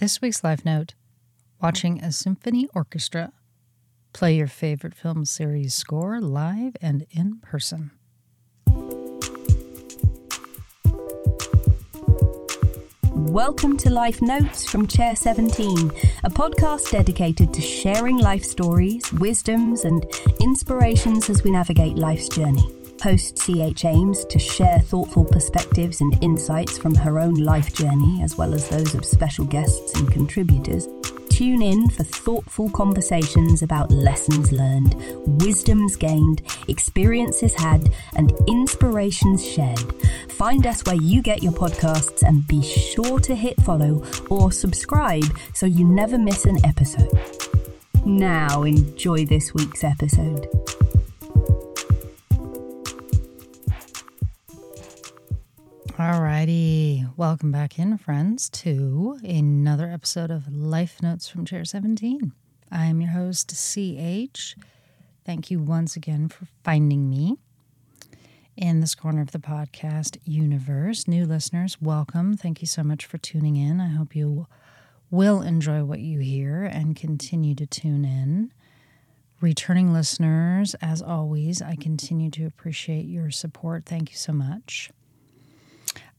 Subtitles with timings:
[0.00, 0.94] This week's Life Note
[1.60, 3.34] watching a symphony orchestra
[4.14, 7.90] play your favorite film series score live and in person.
[13.12, 15.90] Welcome to Life Notes from Chair 17,
[16.24, 20.06] a podcast dedicated to sharing life stories, wisdoms, and
[20.40, 22.79] inspirations as we navigate life's journey.
[23.02, 28.36] Host CH aims to share thoughtful perspectives and insights from her own life journey, as
[28.36, 30.86] well as those of special guests and contributors.
[31.30, 34.94] Tune in for thoughtful conversations about lessons learned,
[35.42, 39.80] wisdoms gained, experiences had, and inspirations shared.
[40.32, 45.24] Find us where you get your podcasts and be sure to hit follow or subscribe
[45.54, 47.08] so you never miss an episode.
[48.04, 50.46] Now, enjoy this week's episode.
[56.00, 62.32] Alrighty, welcome back in, friends, to another episode of Life Notes from Chair 17.
[62.72, 64.56] I am your host, CH.
[65.26, 67.36] Thank you once again for finding me
[68.56, 71.06] in this corner of the podcast universe.
[71.06, 72.34] New listeners, welcome.
[72.34, 73.78] Thank you so much for tuning in.
[73.78, 74.46] I hope you
[75.10, 78.54] will enjoy what you hear and continue to tune in.
[79.42, 83.84] Returning listeners, as always, I continue to appreciate your support.
[83.84, 84.90] Thank you so much.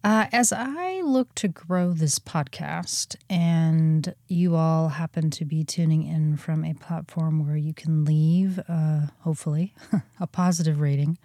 [0.03, 6.03] Uh, as I look to grow this podcast, and you all happen to be tuning
[6.07, 9.75] in from a platform where you can leave, uh, hopefully,
[10.19, 11.19] a positive rating,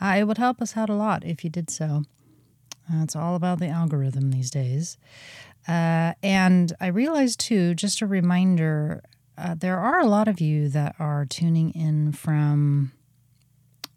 [0.00, 2.04] uh, it would help us out a lot if you did so.
[2.90, 4.96] Uh, it's all about the algorithm these days.
[5.66, 9.02] Uh, and I realized, too, just a reminder
[9.36, 12.92] uh, there are a lot of you that are tuning in from,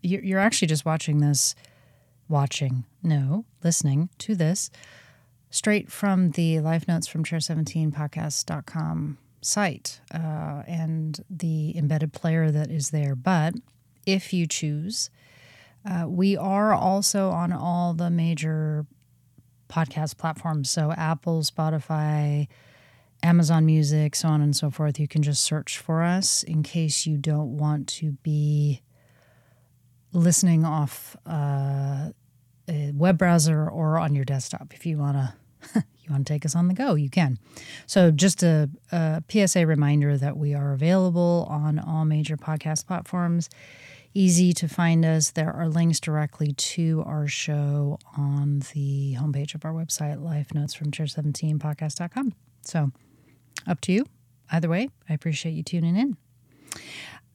[0.02, 1.56] you're, you're actually just watching this
[2.32, 4.72] watching, no, listening to this
[5.52, 12.90] straight from the Life Notes from Chair17podcast.com site uh, and the embedded player that is
[12.92, 13.16] there.
[13.16, 13.56] But
[14.06, 15.10] if you choose,
[15.86, 18.86] uh, we are also on all the major
[19.70, 20.70] podcast platforms.
[20.70, 22.48] So Apple, Spotify,
[23.24, 25.00] Amazon Music, so on and so forth.
[25.00, 28.82] You can just search for us in case you don't want to be
[30.14, 32.10] listening off uh,
[32.94, 34.74] web browser or on your desktop.
[34.74, 35.34] If you want to
[35.76, 37.38] you want to take us on the go, you can.
[37.86, 43.50] So just a, a PSA reminder that we are available on all major podcast platforms.
[44.14, 45.32] Easy to find us.
[45.32, 50.74] There are links directly to our show on the homepage of our website, life notes
[50.74, 52.34] from chair17podcast.com.
[52.64, 52.92] So
[53.68, 54.06] up to you.
[54.52, 56.18] Either way, I appreciate you tuning in.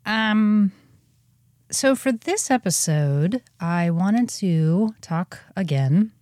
[0.04, 0.72] Um,
[1.70, 6.12] so, for this episode, I wanted to talk again.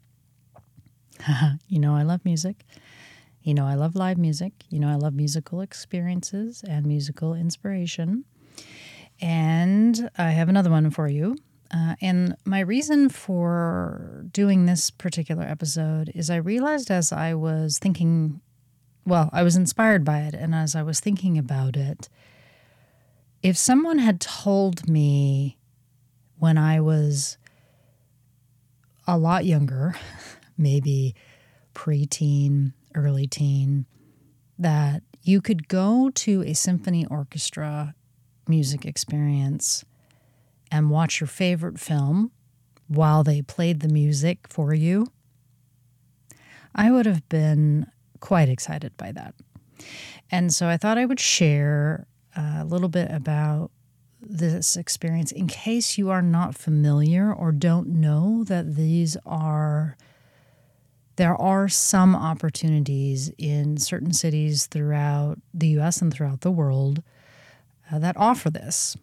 [1.69, 2.65] you know, I love music.
[3.43, 4.53] You know, I love live music.
[4.71, 8.25] You know, I love musical experiences and musical inspiration.
[9.21, 11.37] And I have another one for you.
[11.71, 17.79] Uh, and my reason for doing this particular episode is I realized as I was
[17.79, 18.41] thinking,
[19.05, 20.35] well, I was inspired by it.
[20.35, 22.09] And as I was thinking about it,
[23.45, 25.59] if someone had told me
[26.39, 27.37] when I was
[29.07, 29.95] a lot younger,
[30.59, 31.15] maybe
[31.75, 33.85] preteen, early teen,
[34.59, 37.95] that you could go to a symphony orchestra
[38.49, 39.85] music experience
[40.71, 42.33] and watch your favorite film
[42.89, 45.07] while they played the music for you,
[46.75, 47.89] I would have been
[48.21, 49.35] quite excited by that.
[50.31, 52.07] And so I thought I would share
[52.37, 53.71] a little bit about
[54.21, 59.97] this experience in case you are not familiar or don't know that these are
[61.17, 67.03] there are some opportunities in certain cities throughout the US and throughout the world
[67.91, 68.97] uh, that offer this.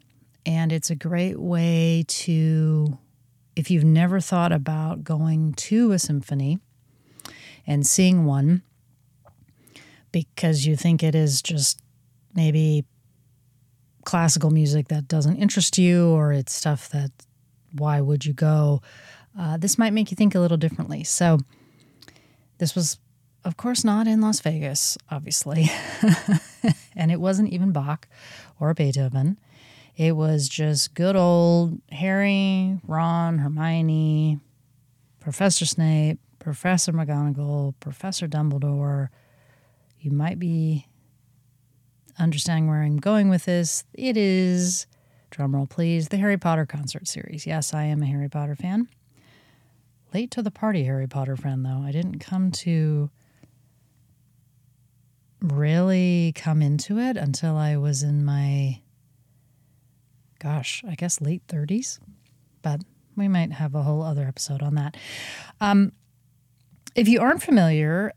[0.46, 2.98] And it's a great way to,
[3.56, 6.60] if you've never thought about going to a symphony
[7.66, 8.64] and seeing one
[10.12, 11.80] because you think it is just
[12.34, 12.84] maybe
[14.12, 17.12] classical music that doesn't interest you or it's stuff that
[17.72, 18.82] why would you go?
[19.40, 21.02] Uh, this might make you think a little differently.
[21.06, 21.40] So
[22.58, 23.00] this was
[23.46, 25.72] of course not in las vegas obviously.
[26.94, 28.10] And it wasn't even bach
[28.60, 29.40] or beethoven.
[29.96, 34.42] It was just good old harry ron hermione
[35.22, 39.08] professor snape professor mcgonagall professor dumbledore.
[40.02, 40.86] You might be
[42.20, 44.88] understanding where I'm going with this, it is,
[45.32, 47.46] drumroll please, the Harry Potter concert series.
[47.46, 48.88] Yes, I am a Harry Potter fan.
[50.14, 51.84] Late to the party, Harry Potter fan, though.
[51.86, 53.10] I didn't come to
[55.42, 58.82] really come into it until I was in my,
[60.40, 62.00] gosh, I guess late 30s.
[62.62, 62.82] But
[63.16, 64.98] we might have a whole other episode on that.
[65.60, 65.94] Um,
[66.96, 68.14] if you aren't familiar,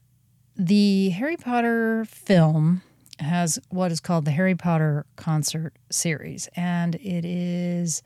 [0.56, 2.82] the Harry Potter film
[3.21, 8.03] has what is called the Harry Potter concert series, and it is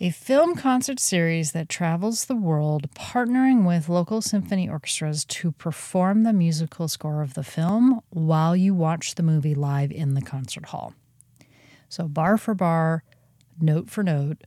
[0.00, 6.24] a film concert series that travels the world partnering with local symphony orchestras to perform
[6.24, 10.66] the musical score of the film while you watch the movie live in the concert
[10.66, 10.94] hall.
[11.88, 13.04] So, bar for bar,
[13.60, 14.44] note for note,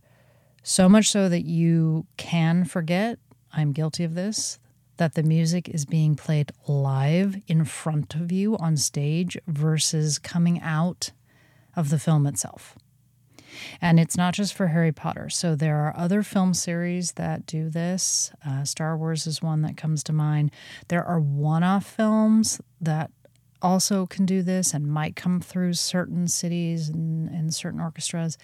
[0.64, 3.20] so much so that you can forget,
[3.54, 4.60] I'm guilty of this,
[4.98, 10.60] that the music is being played live in front of you on stage versus coming
[10.62, 11.12] out
[11.76, 12.76] of the film itself.
[13.82, 15.30] And it's not just for Harry Potter.
[15.30, 18.32] So there are other film series that do this.
[18.46, 20.52] Uh, Star Wars is one that comes to mind.
[20.90, 23.12] There are one off films that
[23.62, 28.38] also can do this and might come through certain cities and, and certain orchestras.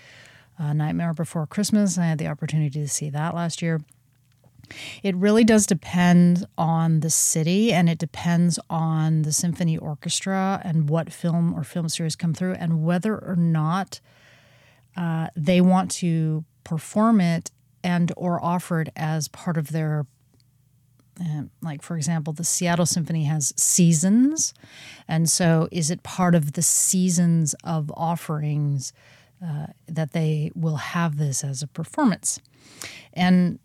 [0.58, 3.82] Uh, Nightmare Before Christmas, I had the opportunity to see that last year.
[5.04, 10.90] It really does depend on the city and it depends on the symphony orchestra and
[10.90, 14.00] what film or film series come through and whether or not
[14.96, 17.52] uh, they want to perform it
[17.84, 20.06] and or offer it as part of their
[21.22, 24.54] uh, like for example the seattle symphony has seasons
[25.08, 28.94] and so is it part of the seasons of offerings
[29.44, 32.40] uh, that they will have this as a performance?
[33.14, 33.60] And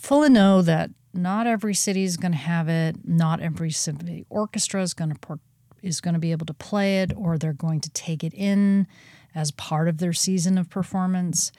[0.00, 4.80] fully know that not every city is going to have it not every symphony orchestra
[4.80, 5.38] is going to
[5.82, 8.86] is going to be able to play it or they're going to take it in
[9.34, 11.52] as part of their season of performance.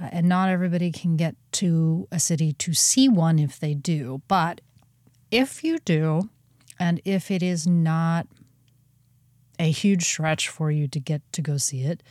[0.00, 4.22] Uh, and not everybody can get to a city to see one if they do.
[4.28, 4.60] But
[5.30, 6.30] if you do,
[6.78, 8.26] and if it is not
[9.58, 12.02] a huge stretch for you to get to go see it,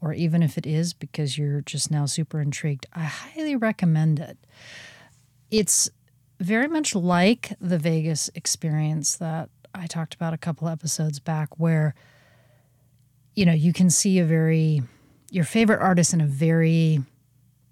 [0.00, 4.36] or even if it is because you're just now super intrigued, I highly recommend it.
[5.52, 5.88] It's
[6.40, 11.94] very much like the Vegas experience that I talked about a couple episodes back, where
[13.34, 14.82] you know, you can see a very,
[15.30, 17.00] your favorite artist in a very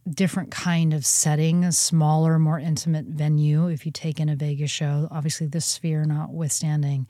[0.09, 4.71] different kind of setting, a smaller, more intimate venue if you take in a Vegas
[4.71, 7.07] show, obviously the sphere notwithstanding.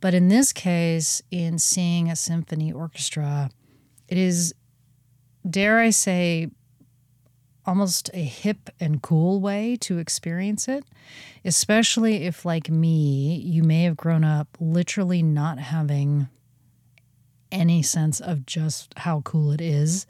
[0.00, 3.50] But in this case, in seeing a symphony orchestra,
[4.08, 4.54] it is,
[5.48, 6.50] dare I say,
[7.64, 10.84] almost a hip and cool way to experience it,
[11.44, 16.28] especially if, like me, you may have grown up literally not having
[17.50, 20.06] any sense of just how cool it is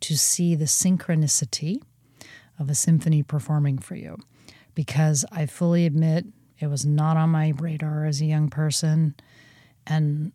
[0.00, 1.82] to see the synchronicity
[2.58, 4.16] of a symphony performing for you.
[4.74, 6.26] Because I fully admit
[6.58, 9.14] it was not on my radar as a young person.
[9.86, 10.32] And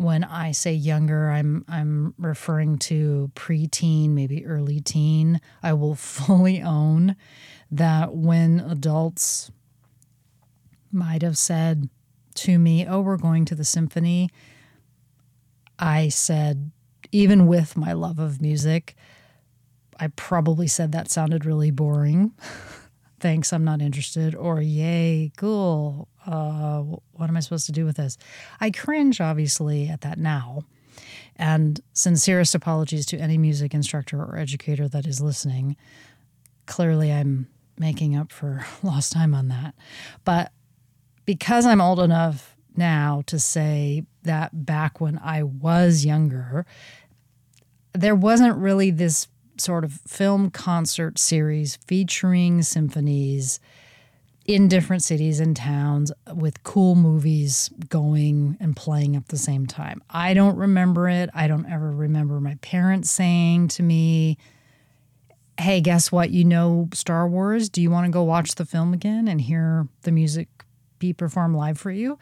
[0.00, 5.42] when I say younger, I'm I'm referring to preteen, maybe early teen.
[5.62, 7.16] I will fully own
[7.70, 9.50] that when adults
[10.90, 11.90] might have said
[12.36, 14.30] to me, "Oh, we're going to the symphony,"
[15.78, 16.70] I said,
[17.12, 18.96] even with my love of music,
[19.98, 22.32] I probably said that sounded really boring.
[23.20, 24.34] Thanks, I'm not interested.
[24.34, 26.08] Or, yay, cool.
[26.26, 26.80] Uh,
[27.12, 28.16] what am I supposed to do with this?
[28.60, 30.64] I cringe, obviously, at that now.
[31.36, 35.76] And sincerest apologies to any music instructor or educator that is listening.
[36.66, 37.48] Clearly, I'm
[37.78, 39.74] making up for lost time on that.
[40.24, 40.52] But
[41.26, 46.64] because I'm old enough now to say that back when I was younger,
[47.92, 49.28] there wasn't really this
[49.60, 53.60] sort of film concert series featuring symphonies
[54.46, 60.02] in different cities and towns with cool movies going and playing at the same time.
[60.10, 61.30] I don't remember it.
[61.34, 64.38] I don't ever remember my parents saying to me,
[65.58, 66.30] Hey, guess what?
[66.30, 67.68] You know Star Wars.
[67.68, 70.48] Do you want to go watch the film again and hear the music
[70.98, 72.18] be performed live for you?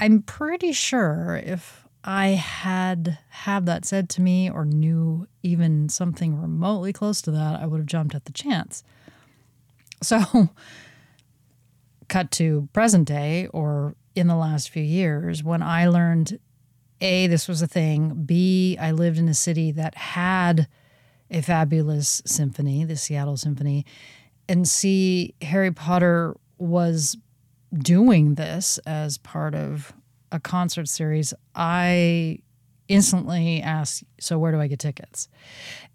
[0.00, 6.40] I'm pretty sure if I had had that said to me or knew even something
[6.40, 8.82] remotely close to that, I would have jumped at the chance.
[10.02, 10.50] So,
[12.08, 16.38] cut to present day or in the last few years when I learned
[17.00, 20.66] A, this was a thing, B, I lived in a city that had
[21.30, 23.86] a fabulous symphony, the Seattle Symphony,
[24.48, 27.16] and C, Harry Potter was
[27.72, 29.92] doing this as part of
[30.32, 32.38] a concert series, I
[32.88, 35.28] instantly ask, So, where do I get tickets?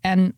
[0.03, 0.33] And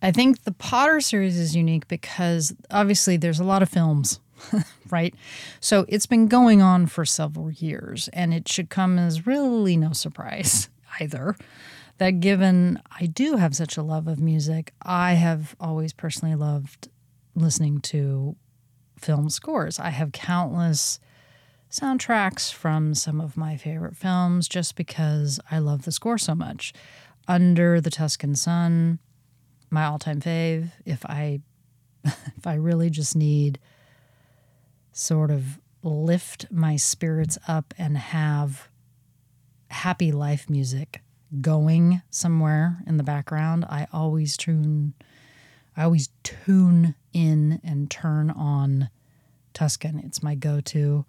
[0.00, 4.20] I think the Potter series is unique because obviously there's a lot of films
[4.90, 5.14] right?
[5.60, 9.92] So it's been going on for several years, and it should come as really no
[9.92, 10.68] surprise
[11.00, 11.36] either
[11.98, 16.88] that given I do have such a love of music, I have always personally loved
[17.34, 18.36] listening to
[18.98, 19.78] film scores.
[19.78, 21.00] I have countless
[21.70, 26.72] soundtracks from some of my favorite films just because I love the score so much.
[27.26, 28.98] Under the Tuscan Sun,
[29.70, 30.72] my all-time fave.
[30.86, 31.40] If I
[32.04, 33.58] if I really just need
[34.92, 38.68] sort of lift my spirits up and have
[39.70, 41.02] happy life music
[41.40, 44.94] going somewhere in the background, I always tune
[45.76, 48.90] I always tune in and turn on
[49.54, 50.00] Tuscan.
[50.00, 51.04] It's my go-to.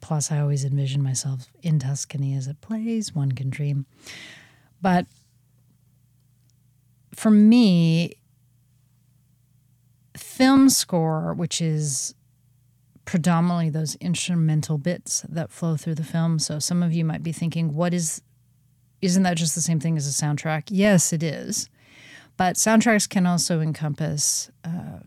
[0.00, 3.86] Plus I always envision myself in Tuscany as it plays, one can dream.
[4.80, 5.06] But
[7.14, 8.14] for me,
[10.16, 12.14] film score, which is
[13.04, 16.38] predominantly those instrumental bits that flow through the film.
[16.38, 18.22] So some of you might be thinking, what is
[19.02, 20.64] isn't that just the same thing as a soundtrack?
[20.68, 21.70] Yes, it is.
[22.36, 25.00] But soundtracks can also encompass, uh,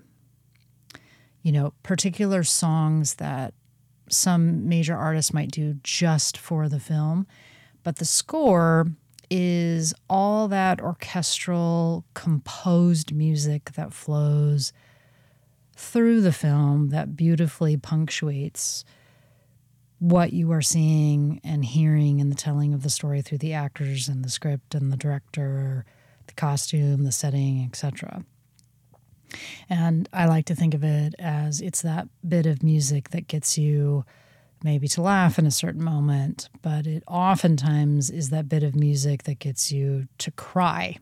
[1.42, 3.54] you know, particular songs that
[4.10, 7.28] some major artists might do just for the film.
[7.84, 8.88] But the score
[9.30, 14.74] is all that orchestral, composed music that flows
[15.76, 18.86] through the film that beautifully punctuates
[20.00, 24.08] what you are seeing and hearing in the telling of the story through the actors
[24.08, 25.86] and the script and the director,
[26.28, 28.24] the costume, the setting, etc.
[29.70, 33.58] And I like to think of it as it's that bit of music that gets
[33.58, 34.06] you
[34.64, 39.24] maybe to laugh in a certain moment, but it oftentimes is that bit of music
[39.24, 40.98] that gets you to cry.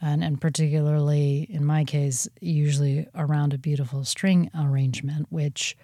[0.00, 5.76] And, and particularly in my case, usually around a beautiful string arrangement, which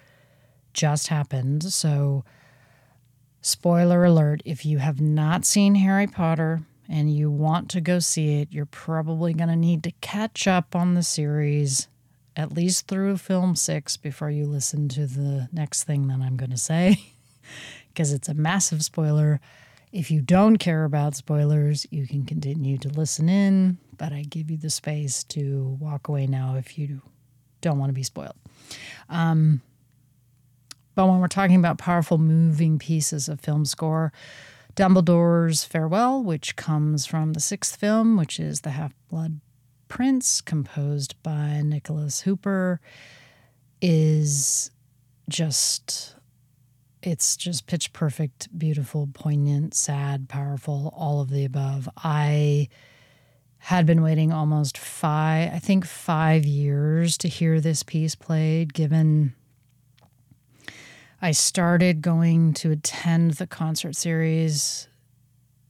[0.73, 1.65] just happened.
[1.65, 2.23] So,
[3.41, 8.41] spoiler alert if you have not seen Harry Potter and you want to go see
[8.41, 11.87] it, you're probably going to need to catch up on the series
[12.35, 16.51] at least through film six before you listen to the next thing that I'm going
[16.51, 16.99] to say,
[17.87, 19.39] because it's a massive spoiler.
[19.91, 24.51] If you don't care about spoilers, you can continue to listen in, but I give
[24.51, 27.01] you the space to walk away now if you
[27.61, 28.35] don't want to be spoiled.
[29.07, 29.61] Um,
[30.95, 34.11] but when we're talking about powerful moving pieces of film score,
[34.75, 39.39] Dumbledore's Farewell, which comes from the sixth film, which is The Half Blood
[39.87, 42.81] Prince, composed by Nicholas Hooper,
[43.81, 44.71] is
[45.29, 46.15] just
[47.01, 51.87] it's just pitch perfect, beautiful, poignant, sad, powerful, all of the above.
[51.97, 52.67] I
[53.59, 59.35] had been waiting almost five, I think five years to hear this piece played, given
[61.21, 64.87] I started going to attend the concert series.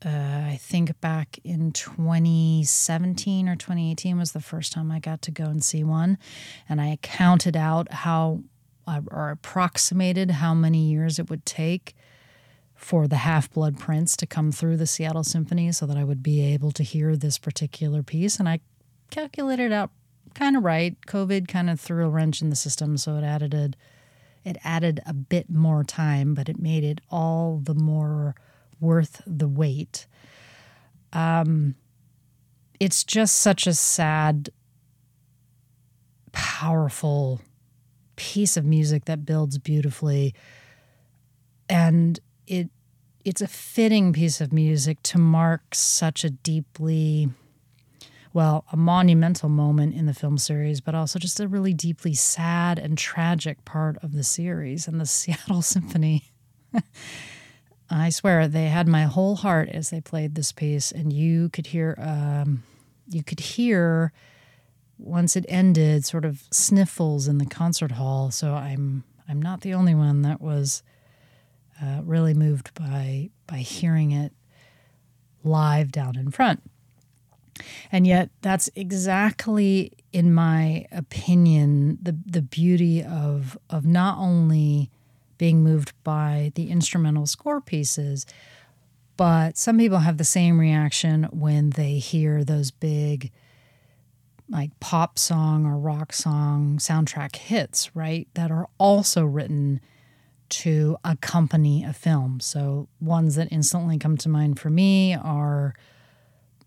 [0.04, 5.32] Uh, I think back in 2017 or 2018 was the first time I got to
[5.32, 6.18] go and see one.
[6.68, 8.42] And I counted out how,
[8.88, 11.96] uh, or approximated how many years it would take
[12.76, 16.22] for the Half Blood Prince to come through the Seattle Symphony so that I would
[16.22, 18.38] be able to hear this particular piece.
[18.38, 18.60] And I
[19.10, 19.92] calculated out
[20.34, 20.98] kind of right.
[21.08, 23.72] COVID kind of threw a wrench in the system, so it added a
[24.46, 28.36] it added a bit more time, but it made it all the more
[28.80, 30.06] worth the wait.
[31.12, 31.76] Um,
[32.80, 34.50] it's just such a sad,
[36.32, 37.42] powerful
[38.16, 40.34] piece of music that builds beautifully.
[41.68, 42.70] And it
[43.24, 47.30] it's a fitting piece of music to mark such a deeply
[48.36, 52.78] well, a monumental moment in the film series, but also just a really deeply sad
[52.78, 54.90] and tragic part of the series.
[54.90, 56.34] And the Seattle Symphony,
[57.90, 61.68] I swear, they had my whole heart as they played this piece, and you could
[61.68, 62.64] hear, um,
[63.08, 64.12] you could hear
[64.98, 68.32] once it ended, sort of sniffles in the concert hall.
[68.32, 70.84] So I'm I'm not the only one that was
[71.82, 74.34] uh, really moved by by hearing it
[75.46, 76.62] live down in front.
[77.92, 84.90] And yet, that's exactly, in my opinion, the, the beauty of, of not only
[85.38, 88.26] being moved by the instrumental score pieces,
[89.18, 93.32] but some people have the same reaction when they hear those big,
[94.50, 98.28] like pop song or rock song soundtrack hits, right?
[98.34, 99.80] That are also written
[100.48, 102.40] to accompany a film.
[102.40, 105.74] So, ones that instantly come to mind for me are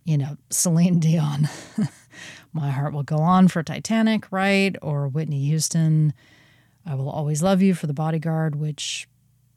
[0.08, 1.50] you know, Celine Dion,
[2.54, 4.74] My Heart Will Go On for Titanic, right?
[4.80, 6.14] Or Whitney Houston,
[6.86, 9.06] I Will Always Love You for The Bodyguard, which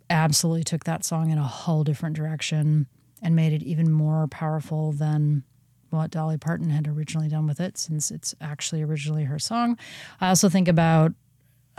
[0.10, 2.88] absolutely took that song in a whole different direction
[3.22, 5.46] and made it even more powerful than
[5.90, 9.78] what Dolly Parton had originally done with it, since it's actually originally her song.
[10.20, 11.14] I also think about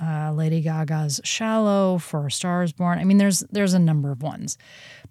[0.02, 4.56] uh, Lady Gaga's "Shallow" for "Stars Born." I mean, there's there's a number of ones.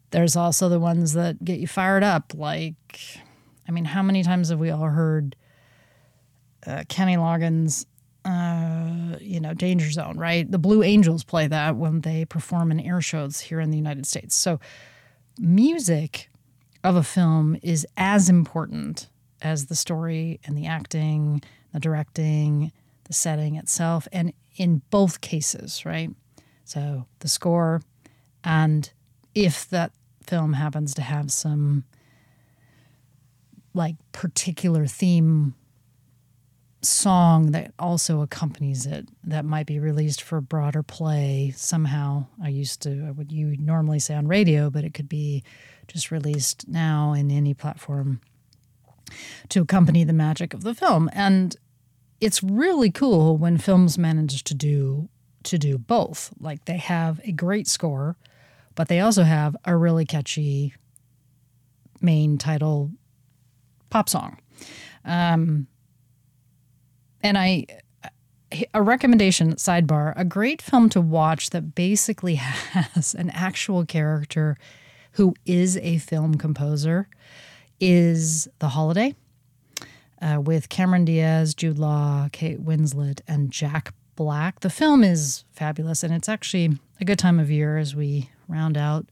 [0.09, 3.21] There's also the ones that get you fired up, like,
[3.71, 5.33] I mean, how many times have we all heard
[6.67, 7.85] uh, Kenny Loggins'
[8.25, 10.49] uh, you know, Danger Zone, right?
[10.51, 14.05] The Blue Angels play that when they perform in air shows here in the United
[14.05, 14.35] States.
[14.35, 14.59] So,
[15.39, 16.29] music
[16.83, 19.07] of a film is as important
[19.41, 21.41] as the story and the acting,
[21.73, 22.73] the directing,
[23.05, 26.09] the setting itself, and in both cases, right?
[26.65, 27.81] So, the score,
[28.43, 28.91] and
[29.33, 31.85] if that film happens to have some
[33.73, 35.55] like particular theme
[36.83, 42.25] song that also accompanies it that might be released for broader play somehow.
[42.43, 45.43] I used to, I would you normally say on radio, but it could be
[45.87, 48.19] just released now in any platform
[49.49, 51.09] to accompany the magic of the film.
[51.13, 51.55] And
[52.19, 55.09] it's really cool when films manage to do
[55.43, 56.31] to do both.
[56.39, 58.15] Like they have a great score,
[58.75, 60.75] but they also have a really catchy
[61.99, 62.91] main title
[63.91, 64.39] pop song.
[65.05, 65.67] Um,
[67.21, 67.65] and I
[68.73, 74.57] a recommendation sidebar a great film to watch that basically has an actual character
[75.13, 77.07] who is a film composer
[77.79, 79.15] is The Holiday
[80.21, 84.59] uh, with Cameron Diaz, Jude Law, Kate Winslet, and Jack Black.
[84.59, 88.77] The film is fabulous, and it's actually a good time of year as we round
[88.77, 89.07] out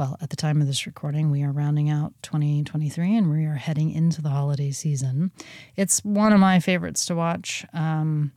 [0.00, 3.56] well, at the time of this recording, we are rounding out 2023 and we are
[3.56, 5.30] heading into the holiday season.
[5.76, 8.32] It's one of my favorites to watch um,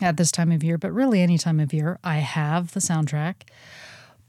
[0.00, 1.98] at this time of year, but really any time of year.
[2.04, 3.48] I have the soundtrack.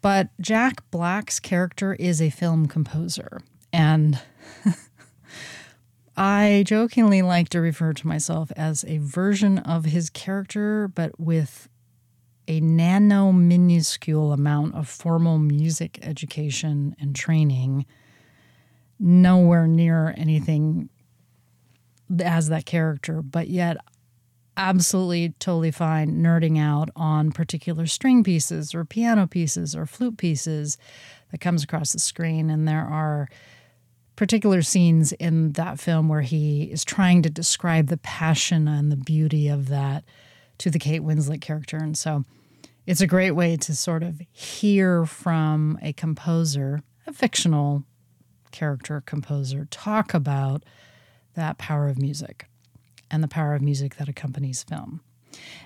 [0.02, 3.40] But Jack Black's character is a film composer.
[3.72, 4.20] And
[6.18, 11.70] I jokingly like to refer to myself as a version of his character, but with
[12.48, 17.86] a nano minuscule amount of formal music education and training,
[19.00, 20.90] nowhere near anything
[22.24, 23.78] as that character, but yet
[24.56, 30.78] absolutely totally fine nerding out on particular string pieces or piano pieces or flute pieces
[31.32, 32.50] that comes across the screen.
[32.50, 33.30] And there are
[34.16, 38.98] particular scenes in that film where he is trying to describe the passion and the
[38.98, 40.04] beauty of that
[40.60, 41.78] to the Kate Winslet character.
[41.78, 42.24] And so
[42.86, 47.84] it's a great way to sort of hear from a composer, a fictional
[48.52, 50.64] character composer, talk about
[51.36, 52.48] that power of music
[53.12, 55.02] and the power of music that accompanies film.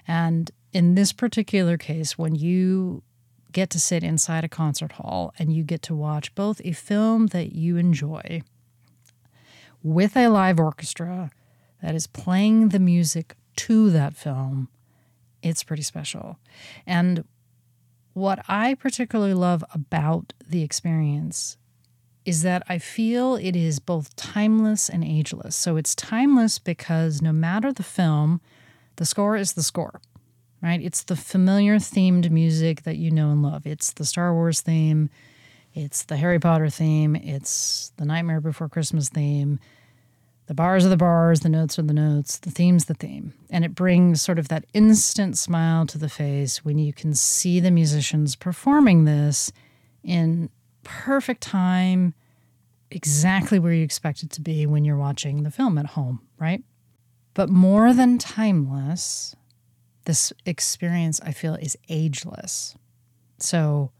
[0.07, 3.03] And in this particular case, when you
[3.51, 7.27] get to sit inside a concert hall and you get to watch both a film
[7.27, 8.41] that you enjoy
[9.83, 11.29] with a live orchestra
[11.81, 14.69] that is playing the music to that film
[15.41, 16.37] it's pretty special.
[16.85, 17.23] And
[18.13, 21.57] what I particularly love about the experience
[22.25, 25.55] is that I feel it is both timeless and ageless.
[25.55, 28.41] So it's timeless because no matter the film,
[28.97, 30.01] the score is the score,
[30.61, 30.81] right?
[30.81, 33.65] It's the familiar themed music that you know and love.
[33.65, 35.09] It's the Star Wars theme,
[35.73, 39.59] it's the Harry Potter theme, it's the Nightmare Before Christmas theme,
[40.51, 43.33] the bars are the bars, the notes are the notes, the theme's the theme.
[43.49, 47.61] And it brings sort of that instant smile to the face when you can see
[47.61, 49.53] the musicians performing this
[50.03, 50.49] in
[50.83, 52.13] perfect time,
[52.89, 56.61] exactly where you expect it to be when you're watching the film at home, right?
[57.33, 59.33] But more than timeless,
[60.03, 62.75] this experience I feel is ageless.
[63.37, 63.93] So,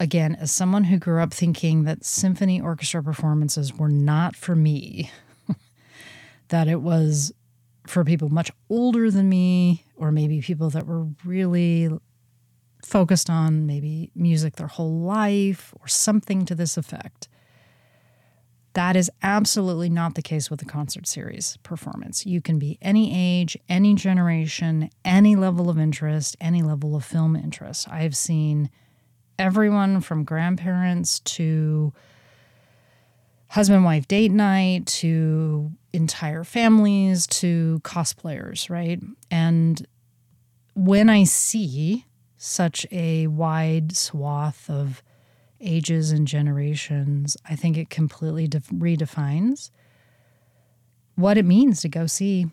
[0.00, 5.10] again, as someone who grew up thinking that symphony orchestra performances were not for me,
[6.52, 7.32] that it was
[7.86, 11.88] for people much older than me, or maybe people that were really
[12.84, 17.28] focused on maybe music their whole life or something to this effect.
[18.74, 22.26] That is absolutely not the case with the concert series performance.
[22.26, 27.34] You can be any age, any generation, any level of interest, any level of film
[27.34, 27.88] interest.
[27.90, 28.68] I've seen
[29.38, 31.94] everyone from grandparents to
[33.52, 38.98] husband wife date night to entire families to cosplayers, right?
[39.30, 39.86] And
[40.74, 42.06] when I see
[42.38, 45.02] such a wide swath of
[45.60, 49.70] ages and generations, I think it completely def- redefines
[51.16, 52.46] what it means to go see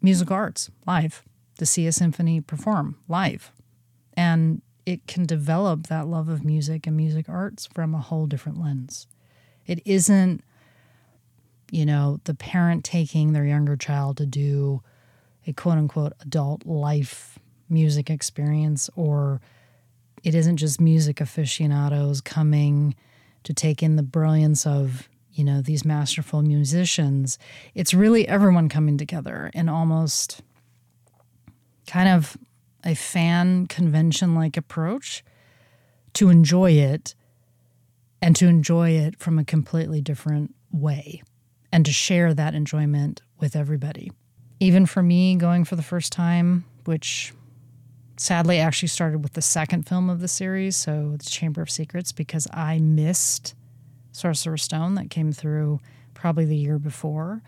[0.00, 1.24] musical arts live.
[1.58, 3.50] to see a symphony perform live.
[4.14, 8.60] And it can develop that love of music and music arts from a whole different
[8.60, 9.08] lens.
[9.68, 10.42] It isn't,
[11.70, 14.82] you know, the parent taking their younger child to do
[15.46, 19.40] a quote unquote adult life music experience, or
[20.24, 22.96] it isn't just music aficionados coming
[23.44, 27.38] to take in the brilliance of, you know, these masterful musicians.
[27.74, 30.40] It's really everyone coming together in almost
[31.86, 32.36] kind of
[32.84, 35.22] a fan convention like approach
[36.14, 37.14] to enjoy it
[38.20, 41.22] and to enjoy it from a completely different way
[41.72, 44.10] and to share that enjoyment with everybody.
[44.60, 47.32] Even for me, going for the first time, which
[48.16, 52.10] sadly actually started with the second film of the series, so it's Chamber of Secrets,
[52.10, 53.54] because I missed
[54.10, 55.78] Sorcerer's Stone that came through
[56.14, 57.42] probably the year before.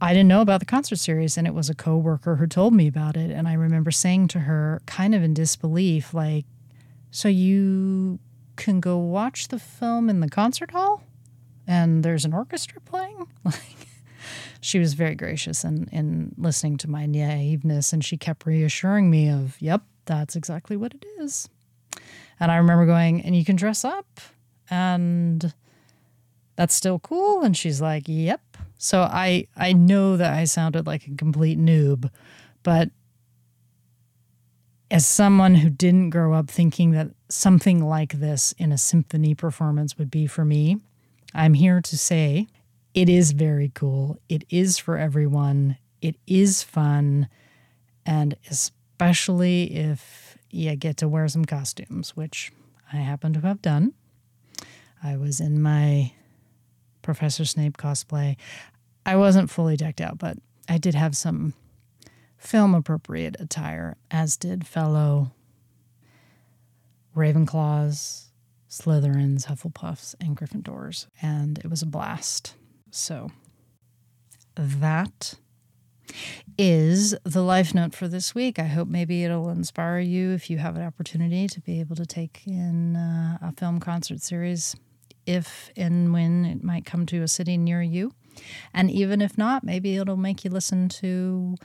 [0.00, 2.86] I didn't know about the concert series, and it was a coworker who told me
[2.86, 3.30] about it.
[3.30, 6.46] And I remember saying to her, kind of in disbelief, like,
[7.10, 8.18] "So you
[8.56, 11.02] can go watch the film in the concert hall,
[11.66, 13.88] and there's an orchestra playing?" Like,
[14.60, 19.28] she was very gracious in in listening to my naiveness, and she kept reassuring me
[19.28, 21.48] of, "Yep, that's exactly what it is."
[22.40, 24.20] And I remember going, "And you can dress up,
[24.70, 25.54] and."
[26.56, 27.42] That's still cool.
[27.42, 28.56] And she's like, Yep.
[28.78, 32.10] So I I know that I sounded like a complete noob,
[32.62, 32.90] but
[34.90, 39.98] as someone who didn't grow up thinking that something like this in a symphony performance
[39.98, 40.78] would be for me,
[41.34, 42.46] I'm here to say
[42.94, 44.18] it is very cool.
[44.28, 45.76] It is for everyone.
[46.00, 47.28] It is fun.
[48.04, 52.52] And especially if you get to wear some costumes, which
[52.92, 53.92] I happen to have done.
[55.02, 56.12] I was in my
[57.02, 58.36] Professor Snape cosplay.
[59.04, 61.54] I wasn't fully decked out, but I did have some
[62.38, 65.32] film appropriate attire, as did fellow
[67.16, 68.26] Ravenclaws,
[68.68, 72.54] Slytherins, Hufflepuffs, and Gryffindors, and it was a blast.
[72.90, 73.30] So
[74.54, 75.34] that
[76.58, 78.58] is the life note for this week.
[78.58, 82.06] I hope maybe it'll inspire you if you have an opportunity to be able to
[82.06, 84.76] take in uh, a film concert series
[85.26, 88.12] if and when it might come to a city near you.
[88.72, 91.56] And even if not, maybe it'll make you listen to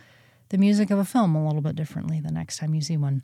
[0.50, 3.24] the music of a film a little bit differently the next time you see one.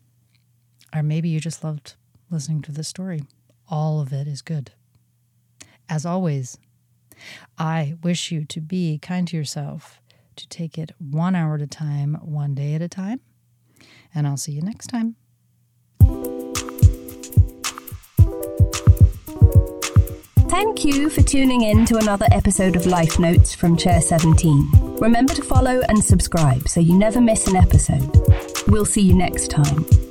[0.94, 1.96] Or maybe you just loved
[2.30, 3.22] listening to this story.
[3.70, 4.72] All of it is good.
[5.90, 6.58] As always,
[7.58, 10.02] I wish you to be kind to yourself,
[10.36, 13.22] to take it one hour at a time, one day at a time.
[14.14, 15.16] And I'll see you next time.
[20.50, 24.98] Thank you for tuning in to another episode of Life Notes from Chair 17.
[25.00, 28.10] Remember to follow and subscribe so you never miss an episode.
[28.68, 30.07] We'll see you next time.